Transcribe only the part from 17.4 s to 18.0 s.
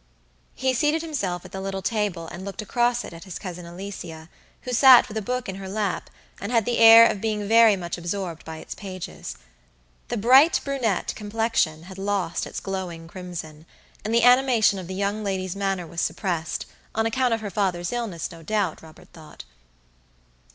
her father's